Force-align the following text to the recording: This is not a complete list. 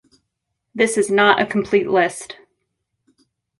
This 0.73 0.97
is 0.97 1.11
not 1.11 1.39
a 1.39 1.45
complete 1.45 1.87
list. 1.87 2.35